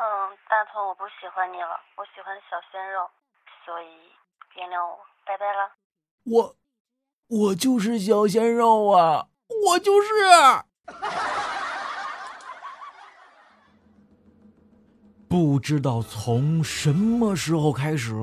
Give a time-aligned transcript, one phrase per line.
[0.00, 3.10] 嗯，大头，我不喜欢你了，我喜欢小鲜肉，
[3.64, 4.12] 所以
[4.54, 5.72] 原谅我，拜拜了。
[6.24, 6.56] 我，
[7.26, 9.26] 我就是小鲜肉啊，
[9.66, 10.08] 我就是。
[15.28, 18.14] 不知道从什么时候开始，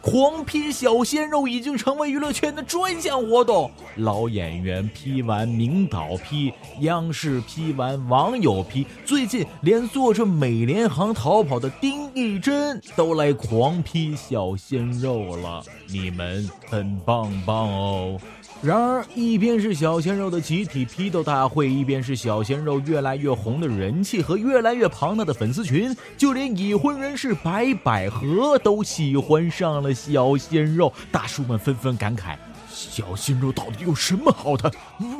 [0.00, 3.70] 狂批小鲜肉已经成为娱乐圈的专项活动。
[3.96, 15.62] 老演员批完，名导批，央视批完，网友批，最近连做着美联航逃跑的丁义珍都来狂批小鲜肉了。
[15.88, 18.20] 你们很棒棒哦！
[18.62, 30.92] 然而，一边是小鲜肉的集体批斗大会，一边是小鲜肉越来越红的人气和越来越庞大的粉丝群，就连已婚人士白百合都喜欢上了小鲜肉。
[31.10, 32.36] 大叔们纷纷感慨：
[32.68, 34.70] 小鲜肉到底有什么好的？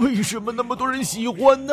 [0.01, 1.73] 为什么那么多人喜欢呢？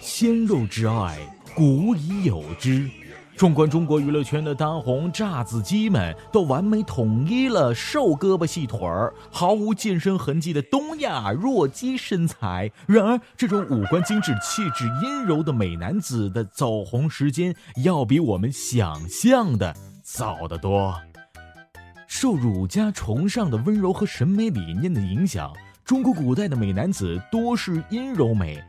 [0.00, 1.18] 鲜肉之爱，
[1.54, 2.88] 古已有之。
[3.36, 12.70] 纵观中国娱乐圈的当红炸子鸡们，都完美统一了瘦胳膊细腿儿、毫无健身痕迹的东亚弱鸡身材。
[12.86, 20.94] 然而，这种五官精致、气质阴柔的美男子的走红时间，要比我们想象的早得多。
[22.06, 25.52] 受儒家崇尚的温柔和审美理念的影响，
[25.84, 28.64] 中国古代的美男子多是阴柔美。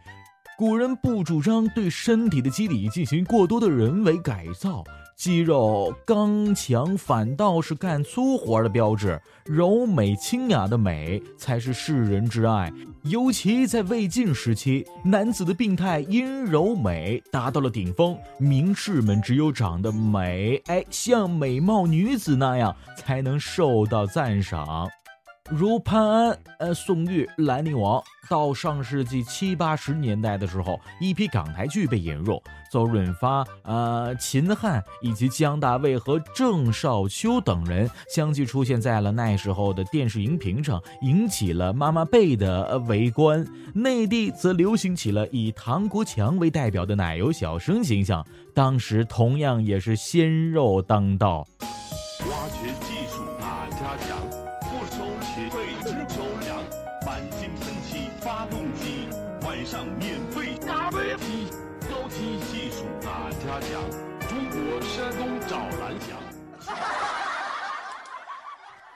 [0.58, 4.84] 古人不主张对身体的肌理进行过多的人为改造，
[5.16, 9.22] 肌肉刚强反倒是干粗活的标志。
[9.46, 12.74] 柔美清雅的美才是世人之爱。
[13.04, 24.90] 尤其在魏晋时期，男子的病态阴柔美达到了顶峰，名士们只有长得美，哎，像美貌女子那样，才能受到赞赏。
[25.50, 43.48] 如潘安、呃宋玉、兰陵王，到上世纪七八十年代的时候，一批港台剧被引入，邹润发、呃秦汉以及姜大卫和郑少秋等人相继出现在了那时候的电视荧屏上，引起了妈妈辈的围观。
[43.74, 51.48] 内地则流行起了以唐国强为代表的奶油小生形象，当时同样也是鲜肉当道。
[52.30, 52.97] 挖掘技
[59.68, 61.50] 上免费打飞机，
[61.90, 63.84] 高级技术大家强，
[64.30, 66.18] 中国山东找蓝翔。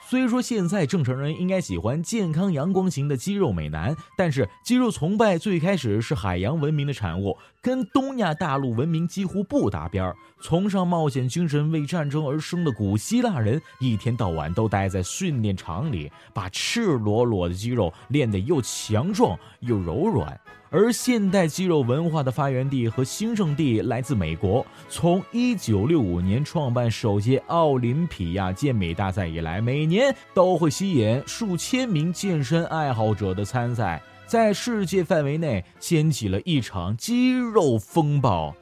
[0.07, 10.15] 虽说现在正常人应该喜欢健康阳光型的肌肉美男，但是肌肉崇拜最开始是海洋文明的产物，跟东亚大陆文明几乎不搭边儿。
[10.39, 20.39] 崇尚冒险精神、为战争而生的古希腊人，一天到晚都待在训练场里，把赤裸裸的肌肉练得又强壮又柔软。
[20.73, 24.65] 而现代肌肉文化的发源地和兴盛地来自美国。
[24.87, 38.55] 从1965年创办首届奥林匹亚健美大赛以来，每年都会吸引数千名健身爱好者的参赛，在世界范围内掀起了一场肌肉风暴。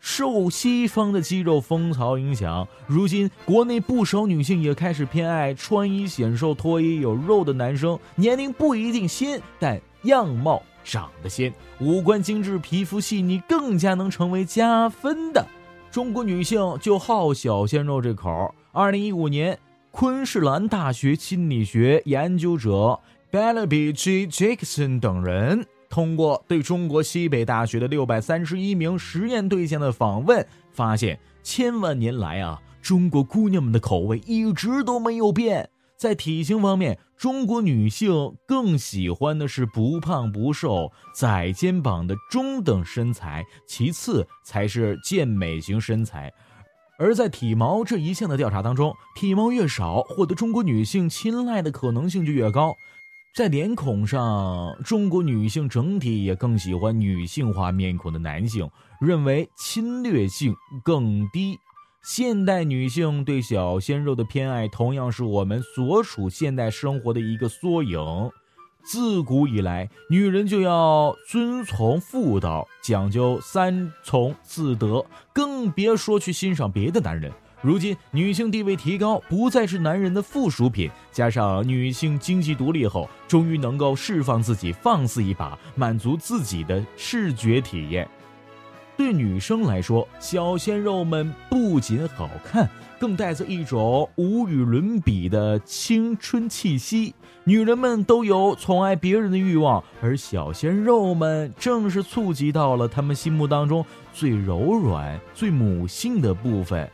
[0.00, 7.98] 受西方的肌肉风潮影响，如今国内不少女性也开始偏爱穿衣显瘦、脱衣有肉的男生。
[8.16, 10.62] 年龄不一定新，但样貌。
[10.84, 11.50] 长得鲜，
[11.80, 15.46] 五官精致，皮肤细腻，更加能成为加分的。
[15.90, 18.54] 中国女性就好小鲜肉这口。
[18.70, 19.58] 二零一五年，
[19.90, 23.00] 昆士兰大学心理学研究者
[23.32, 24.26] Bellaby G.
[24.26, 35.70] Jackson 等人通过对中国西北大学的六百三十一名实验对象的访问，发现千万年来啊，中国姑娘们的口味一直都没有变。
[35.96, 46.32] 在体型方面，中国女性更喜欢的是不胖不瘦、窄肩膀的中等身材，其次才是健美型身材。
[46.98, 52.74] 而在体毛这一项的调查当中，体毛越少，获得中国女性青睐的可能性就越高。
[53.34, 61.58] 在脸孔上，中国女性整体也更喜欢女性化面孔的男性，认为侵略性更低。
[62.04, 67.98] 现代女性对小鲜肉的偏爱，同样是我们所处现代生活的一个缩影。
[68.84, 77.32] 自古以来，女人就要遵从妇道，讲究三从四德，更别说去欣赏别的男人。
[77.62, 88.06] 如今，女性地位提高，不再是男人的附属品，加上女性经济独立后，终于能够释放自己，放肆一把，满足自己的视觉体验。
[88.96, 92.68] 对女生来说，小鲜肉们不仅好看，
[92.98, 97.14] 更带着一种无与伦比的青春气息。
[97.42, 106.88] 女人们都有宠爱别人的欲望，而小鲜肉们正是触及到了她们心目当中最柔软、最母性的部分。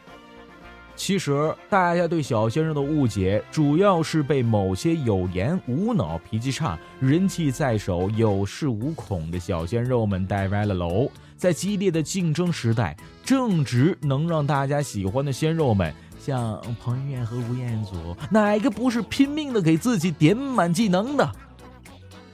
[1.02, 11.10] 其实，大家对小鲜肉的误解，主要是被某些有颜无脑、脾气差、人气在手、有恃无恐的小鲜肉们带歪了楼。
[11.38, 12.94] 在激烈的竞争时代，
[13.24, 21.32] 正直能让大家喜欢的鲜肉们，像彭于晏和吴彦祖，哪个不是拼命的给自己点满技能的？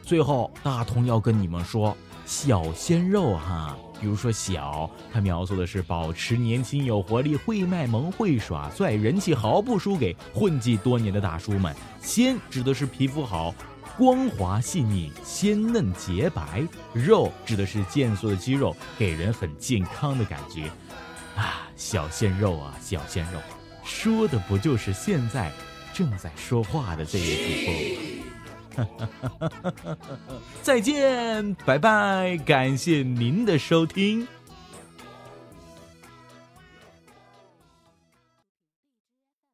[0.03, 3.77] 最后，大同要跟你们说，小鲜肉哈。
[4.01, 11.75] 比如说小，他描述的是保持年轻有活力、会卖萌、会耍帅、人气毫不输给混迹多年的大叔们。
[12.01, 13.55] 鲜指的是皮肤好、
[13.97, 20.71] 光滑细腻、鲜嫩洁白；肉指的是健硕的肌肉，给人很健康的感觉。
[21.35, 23.41] 啊，小鲜肉啊，小鲜肉，
[23.85, 25.53] 说的不就是现在
[25.93, 28.16] 正在说话的这一组吗？
[30.63, 32.37] 再见，拜拜！
[32.45, 34.27] 感谢您的收听。